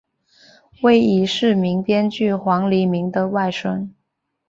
[0.81, 3.87] 为已逝名编剧黄黎明的外甥。